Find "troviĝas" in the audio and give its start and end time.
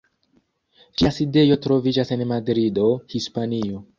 1.67-2.13